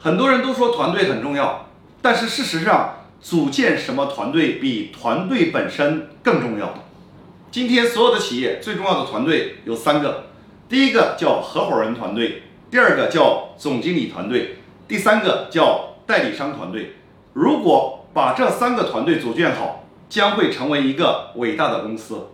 [0.00, 1.68] 很多人都说团队很重要
[2.00, 6.72] 但是事实上组建什么团队比团队本身更重要。
[7.50, 10.26] 今天所有的企业最重要的团队有三个
[10.68, 16.94] 第一个叫合伙人团队第二个叫总经理团队第三个叫代理商团队。
[17.32, 22.28] 如果把这三个团队组建好将会成为一个伟大的公司。